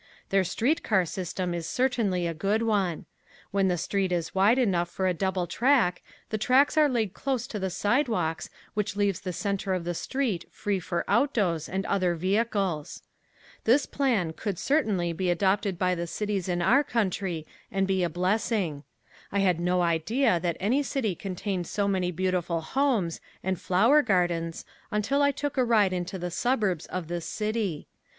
Their 0.29 0.43
street 0.43 0.81
car 0.81 1.05
system 1.05 1.53
is 1.53 1.67
certainly 1.67 2.25
a 2.25 2.33
good 2.33 2.63
one. 2.63 3.05
When 3.51 3.67
the 3.67 3.77
street 3.77 4.11
is 4.11 4.33
wide 4.33 4.57
enough 4.57 4.89
for 4.89 5.05
a 5.05 5.13
double 5.13 5.45
track 5.45 6.01
the 6.31 6.39
tracks 6.39 6.75
are 6.75 6.89
laid 6.89 7.13
close 7.13 7.45
to 7.45 7.59
the 7.59 7.69
sidewalks 7.69 8.49
which 8.73 8.95
leaves 8.95 9.19
the 9.19 9.31
center 9.31 9.75
of 9.75 9.83
the 9.83 9.93
street 9.93 10.45
free 10.49 10.79
for 10.79 11.07
autos 11.07 11.69
and 11.69 11.85
other 11.85 12.15
vehicles. 12.15 13.03
This 13.65 13.85
plan 13.85 14.33
could 14.33 14.57
certainly 14.57 15.13
be 15.13 15.29
adopted 15.29 15.77
by 15.77 15.93
the 15.93 16.07
cities 16.07 16.49
in 16.49 16.63
our 16.63 16.83
country 16.83 17.45
and 17.71 17.85
be 17.85 18.01
a 18.01 18.09
blessing. 18.09 18.83
I 19.31 19.37
had 19.41 19.59
no 19.59 19.83
idea 19.83 20.39
that 20.39 20.57
any 20.59 20.81
city 20.81 21.13
contained 21.13 21.67
so 21.67 21.87
many 21.87 22.09
beautiful 22.09 22.61
homes 22.61 23.21
and 23.43 23.61
flower 23.61 24.01
gardens 24.01 24.65
until 24.89 25.21
I 25.21 25.29
took 25.31 25.57
a 25.57 25.63
ride 25.63 25.93
into 25.93 26.17
the 26.17 26.31
suburbs 26.31 26.87
of 26.87 27.07
this 27.07 27.27
city. 27.27 27.87